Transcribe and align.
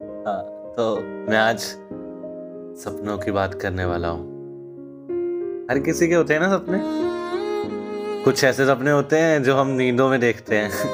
हाँ, 0.00 0.72
तो 0.76 1.00
मैं 1.30 1.38
आज 1.38 1.58
सपनों 2.80 3.18
की 3.18 3.30
बात 3.30 3.54
करने 3.54 3.84
वाला 3.84 4.08
हूँ। 4.08 4.24
हर 5.70 5.78
किसी 5.78 6.08
के 6.08 6.14
होते 6.14 6.34
हैं 6.34 6.40
ना 6.40 6.56
सपने? 6.56 6.80
कुछ 8.24 8.44
ऐसे 8.44 8.66
सपने 8.66 8.90
होते 8.90 9.18
हैं 9.18 9.42
जो 9.42 9.56
हम 9.56 9.68
नींदों 9.68 10.08
में 10.08 10.20
देखते 10.20 10.56
हैं। 10.56 10.70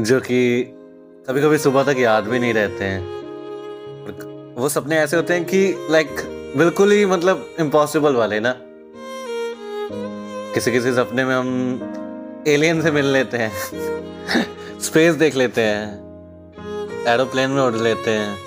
जो 0.00 0.20
कि 0.20 0.64
कभी 1.28 1.42
कभी 1.42 1.58
सुबह 1.58 1.92
तक 1.92 1.98
याद 1.98 2.24
भी 2.24 2.38
नहीं 2.38 2.54
रहते 2.54 2.84
हैं। 2.84 3.00
वो 4.54 4.68
सपने 4.68 4.96
ऐसे 4.96 5.16
होते 5.16 5.34
हैं 5.34 5.44
कि 5.44 5.88
लाइक 5.90 6.08
बिल्कुल 6.56 6.92
ही 6.92 7.06
मतलब 7.06 7.56
इम्पॉसिबल 7.60 8.14
वाले 8.14 8.40
ना। 8.40 8.54
किसी 10.54 10.72
किसी 10.72 10.92
सपने 10.92 11.24
में 11.24 11.34
हम 11.34 12.44
एलियन 12.48 12.82
से 12.82 12.90
मिल 12.90 13.04
लेते 13.04 13.36
हैं। 13.36 13.52
स्पेस 14.80 15.14
देख 15.14 15.36
लेते 15.36 15.60
हैं। 15.60 16.07
एरोप्लेन 17.08 17.50
में 17.50 17.62
उड़ 17.62 17.74
लेते 17.74 18.10
हैं। 18.10 18.38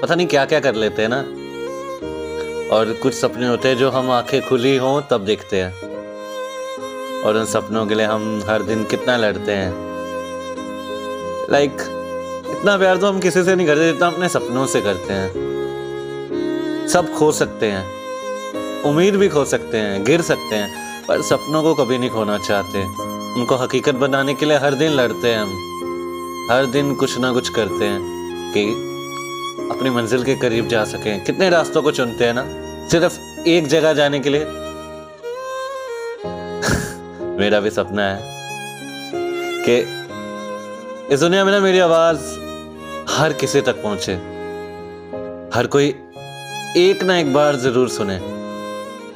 पता 0.00 0.14
नहीं 0.14 0.26
क्या 0.26 0.44
क्या 0.44 0.60
कर 0.60 0.74
लेते 0.74 1.02
हैं 1.02 1.08
ना। 1.12 1.20
और 2.76 2.92
कुछ 2.92 3.14
सपने 3.14 3.48
होते 3.48 3.68
हैं 3.68 3.76
जो 3.76 3.90
हम 3.90 4.10
आँखें 4.10 4.48
खुली 4.48 4.76
हों 4.76 5.02
तब 5.10 5.24
देखते 5.24 5.60
हैं। 5.60 5.74
और 7.22 7.36
उन 7.36 7.44
सपनों 7.44 7.86
के 7.86 7.94
लिए 7.94 8.06
हम 8.06 8.42
हर 8.48 8.62
दिन 8.62 8.84
कितना 8.84 9.16
लड़ते 9.16 9.52
हैं। 9.52 9.74
लाइक 11.50 11.72
इतना 12.50 12.78
प्यार 12.78 12.96
तो 12.96 13.06
हम 13.06 13.20
किसी 13.20 13.44
से 13.44 13.56
नहीं 13.56 13.66
करते 13.66 13.92
जितना 13.92 14.06
अपने 14.06 14.28
सपनों 14.28 14.66
से 14.66 14.80
करते 14.80 15.12
हैं। 15.12 15.46
सब 16.88 17.14
खो 17.14 17.32
सकते 17.32 17.66
हैं। 17.66 17.96
उम्मीद 18.82 19.16
भी 19.16 19.28
खो 19.28 19.44
सकते 19.44 19.76
हैं 19.76 20.04
गिर 20.04 20.22
सकते 20.22 20.56
हैं, 20.56 20.68
पर 21.06 21.22
सपनों 21.22 21.62
को 21.62 21.74
कभी 21.74 21.98
नहीं 21.98 22.10
खोना 22.10 22.38
चाहते। 22.38 22.84
उनको 23.40 23.56
हकीकत 23.56 23.94
बनाने 23.94 24.34
के 24.34 24.46
लिए 24.46 24.56
हर 24.56 24.74
दिन 24.74 24.92
लड़ते 24.92 25.28
हैं 25.28 25.38
हम। 25.38 25.75
हर 26.50 26.66
दिन 26.66 26.94
कुछ 26.94 27.18
ना 27.18 27.32
कुछ 27.32 27.48
करते 27.48 27.84
हैं 27.84 28.00
कि 28.54 28.64
अपनी 29.76 29.90
मंजिल 29.90 30.24
के 30.24 30.34
करीब 30.34 30.68
जा 30.68 30.84
सकें। 30.84 31.24
कितने 31.24 31.50
रास्तों 31.50 31.82
को 31.82 31.90
चुनते 31.90 32.24
हैं 32.24 32.34
ना? 32.34 32.44
सिर्फ़ 32.88 33.48
एक 33.48 33.66
जगह 33.66 33.92
जाने 33.92 34.20
के 34.20 34.30
लिए। 34.30 34.40
मेरा 37.38 37.60
भी 37.60 37.70
सपना 37.70 38.02
है 38.02 38.20
कि 39.62 39.78
इस 41.14 41.20
दुनिया 41.20 41.44
में 41.44 41.52
ना 41.52 41.60
मेरी 41.60 41.78
आवाज़ 41.78 42.18
हर 43.12 43.32
किसी 43.32 43.60
तक 43.60 43.82
पहुँचे। 43.82 44.14
हर 45.58 45.66
कोई 45.66 45.94
एक 46.76 47.02
ना 47.02 47.18
एक 47.18 47.34
बार 47.34 47.56
ज़रूर 47.56 47.88
सुने। 47.88 48.20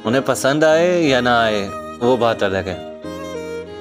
उन्हें 0.05 0.25
पसंद 0.25 0.63
आए 0.63 1.01
या 1.01 1.21
ना 1.21 1.43
आए, 1.43 1.71
वो 2.01 2.17
बात 2.17 2.43
अलग 2.43 2.67
है। 2.67 3.01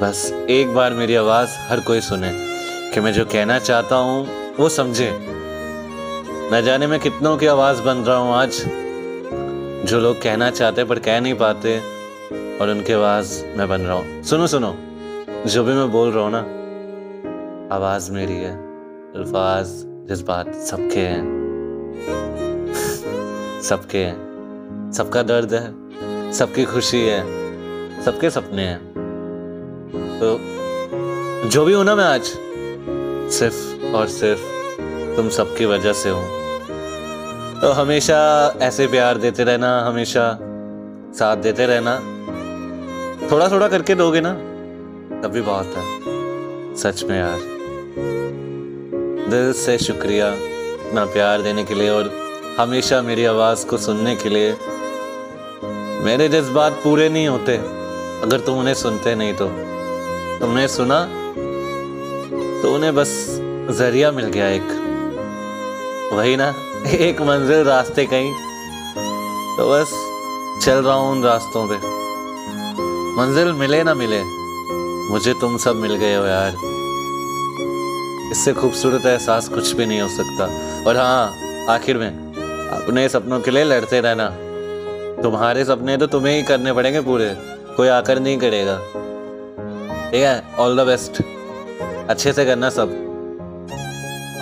बस 0.01 0.47
एक 0.51 0.75
बार 0.75 0.93
मेरी 0.93 1.15
आवाज़ 1.15 1.49
हर 1.49 1.81
कोई 1.81 2.01
सुने। 2.01 2.50
कि 2.95 3.01
मैं 3.01 3.13
जो 3.13 3.25
कहना 3.25 3.59
चाहता 3.59 3.97
हूँ, 3.97 4.29
वो 4.57 4.69
समझे। 4.69 5.11
न 6.53 6.63
जाने 6.65 6.87
मैं 6.87 7.01
कितनों 7.01 7.37
की 7.37 7.47
आवाज़ 7.47 7.83
बन 7.83 7.97
रहा 7.97 8.17
हूँ 8.17 8.35
आज। 8.35 8.65
जो 9.89 10.01
लोग 10.01 10.23
कहना 10.23 10.51
चाहते 10.51 10.85
पर 10.85 10.99
कह 10.99 11.21
नहीं 11.21 11.35
पाते, 11.35 11.79
और 12.61 12.69
उनकी 12.71 12.93
आवाज़ 12.93 13.47
मैं 13.47 13.69
बन 13.69 13.81
रहा 13.81 13.97
हूँ। 13.97 14.23
सुनो 14.23 14.47
सुनो। 14.47 14.77
जो 15.47 15.65
भी 15.65 15.73
मैं 15.73 15.93
बोल 15.93 16.13
रहा 16.13 16.25
हूँ 16.25 16.33
ना, 16.35 16.41
आवाज़ 17.77 18.13
मेरी 18.13 18.35
है, 18.35 18.57
अल्फाज, 19.17 19.67
जज्बात 20.09 20.55
सबके 20.55 21.01
हैं। 21.01 21.23
सबके 23.63 23.99
हैं। 23.99 24.93
सबका 24.95 25.23
दर्द 25.23 25.55
है, 25.55 25.73
सबकी 26.33 26.65
खुशी 26.65 27.01
है, 27.01 27.23
सबके 28.03 28.31
सपने 28.31 28.63
हैं। 28.63 28.81
तो 30.21 30.39
जो 31.49 31.65
भी 31.65 31.73
हूँ 31.73 31.85
ना 31.85 31.95
मैं 31.95 32.05
आज 32.05 32.50
सिर्फ़ 33.31 33.85
और 33.97 34.09
सिर्फ़ 34.09 34.41
तुम 35.17 35.29
सबकी 35.29 35.65
वजह 35.65 35.93
से 35.93 36.11
हो। 36.11 36.23
तो 37.63 37.71
हमेशा 37.73 38.19
ऐसे 38.63 38.87
प्यार 38.87 39.19
देते 39.19 39.45
रहना, 39.45 39.87
हमेशा 39.87 40.39
साथ 41.15 41.37
देते 41.37 41.67
रहना। 41.67 42.01
थोड़ा 43.33 43.49
थोड़ा 43.49 43.69
करके 43.69 43.95
दोगे 43.95 44.21
ना 44.21 44.33
तभी 45.23 45.41
बहुत 45.41 45.67
है। 45.67 46.01
सच 46.77 47.05
में 47.05 47.19
यार। 47.21 47.41
दिल 49.31 49.53
से 49.53 49.79
शुक्रिया 49.79 50.35
इतना 50.35 51.05
प्यार 51.05 51.43
देने 51.43 51.65
के 51.65 51.75
लिए 51.75 51.91
और 51.91 52.13
हमेशा 52.59 53.03
मेरी 53.03 53.25
आवाज़ 53.25 53.67
को 53.67 53.79
सुनने 53.79 54.17
के 54.17 54.29
लिए। 54.29 54.57
मेरे 56.05 56.29
जज्बात 56.29 56.73
पूरे 56.73 57.09
नहीं 57.09 57.29
होते, 57.29 57.57
अगर 58.23 58.41
तुम 58.41 58.59
उन्हें 58.59 58.75
सुनते 58.75 59.15
नहीं 59.15 59.35
तो। 59.35 59.47
तुमने 60.41 60.69
सुना 60.69 61.20
तो 62.63 62.75
उन्हें 62.75 62.95
बस 62.95 63.09
ज़रिया 63.71 64.11
मिल 64.13 64.27
गया 64.27 64.49
एक। 64.49 64.69
वही 66.13 66.37
ना, 66.37 66.55
एक 66.87 67.21
मंजिल 67.21 67.65
रास्ते 67.65 68.05
कहीं। 68.07 68.33
तो 69.57 69.71
बस 69.71 69.91
चल 70.65 70.83
रहा 70.85 70.95
हूँ 70.95 71.13
उन 71.13 71.23
रास्तों 71.25 71.67
पे। 71.69 71.77
मंजिल 73.17 73.53
मिले 73.53 73.83
ना 73.85 73.95
मिले, 73.95 74.23
मुझे 75.13 75.35
तुम 75.35 75.57
सब 75.59 75.77
मिल 75.77 75.95
गए 75.95 76.15
हो 76.15 76.25
यार। 76.27 76.53
इससे 78.33 78.53
खूबसूरत 78.53 79.07
एहसास 79.07 79.49
कुछ 79.49 79.73
भी 79.73 79.87
नहीं 79.87 80.01
हो 80.01 80.09
सकता। 80.09 80.45
और 80.89 80.97
हाँ 80.97 81.33
आखिर 81.69 81.99
में, 81.99 82.11
अपने 82.73 83.09
सपनों 83.09 83.41
के 83.41 83.51
लिए 83.51 83.65
लड़ते 83.65 84.01
रहना। 84.01 84.29
तुम्हारे 85.23 85.65
सपने 85.65 85.97
तो 85.97 86.07
तुम्हें 86.07 86.37
ही 86.37 86.43
करने 86.43 86.73
पड़ेंगे 86.73 87.01
पूरे, 87.01 87.35
कोई 87.77 87.89
आकर 87.89 88.19
नहीं 88.19 88.39
करेगा। 88.39 88.79
ठीक 90.11 90.23
है 90.23 90.57
ऑल 90.59 90.77
द 90.77 90.87
बेस्ट 90.87 91.23
अच्छे 92.11 92.33
से 92.33 92.45
करना 92.45 92.71
सब। 92.71 92.91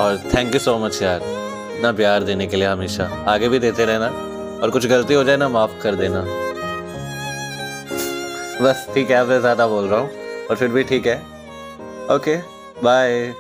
और 0.01 0.21
थैंक 0.35 0.55
यू 0.55 0.61
सो 0.61 0.77
मच 0.79 1.03
यार। 1.03 1.23
इतना 1.77 1.93
प्यार 1.93 2.23
देने 2.23 2.47
के 2.47 2.57
लिए 2.57 2.67
हमेशा। 2.67 3.05
आगे 3.29 3.49
भी 3.49 3.59
देते 3.59 3.85
रहना। 3.85 4.07
और 4.63 4.71
कुछ 4.71 4.87
गलती 4.87 5.15
हो 5.15 5.25
जाए 5.25 5.37
ना, 5.37 5.49
माफ़ 5.49 5.79
कर 5.83 5.95
देना। 5.95 6.21
बस 8.63 8.87
ठीक 8.95 9.11
है, 9.11 9.17
आपसे 9.17 9.41
ज़्यादा 9.41 9.67
बोल 9.67 9.89
रहा 9.89 10.01
हूँ। 10.01 10.11
और 10.51 10.57
फिर 10.57 10.69
भी 10.69 10.83
ठीक 10.83 11.07
है। 11.07 11.17
Okay 12.11 12.37
bye 12.83 13.35